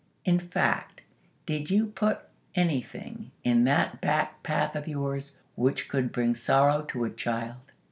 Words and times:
In 0.25 0.39
fact, 0.39 1.01
did 1.45 1.69
you 1.69 1.85
put 1.85 2.21
anything 2.55 3.29
in 3.43 3.65
that 3.65 4.01
back 4.01 4.41
path 4.41 4.75
of 4.75 4.87
yours 4.87 5.35
which 5.53 5.87
could 5.87 6.11
bring 6.11 6.33
sorrow 6.33 6.81
to 6.85 7.03
a 7.05 7.11
child? 7.11 7.61